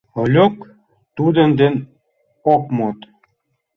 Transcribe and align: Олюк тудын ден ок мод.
Олюк 0.21 0.55
тудын 1.15 1.49
ден 1.59 1.75
ок 2.53 2.63
мод. 2.77 2.97